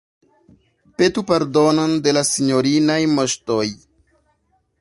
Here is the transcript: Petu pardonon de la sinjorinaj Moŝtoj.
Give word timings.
Petu 1.01 1.25
pardonon 1.33 1.93
de 2.07 2.15
la 2.19 2.25
sinjorinaj 2.31 2.99
Moŝtoj. 3.15 3.65